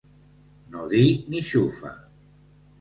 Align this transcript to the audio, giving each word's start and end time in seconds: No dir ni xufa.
No 0.75 0.85
dir 0.95 1.05
ni 1.29 1.45
xufa. 1.53 1.95